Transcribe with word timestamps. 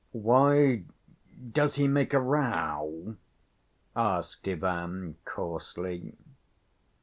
"Why, 0.17 0.85
does 1.51 1.75
he 1.75 1.87
make 1.87 2.11
a 2.15 2.19
row?" 2.19 3.17
asked 3.95 4.47
Ivan 4.47 5.17
coarsely. 5.25 6.17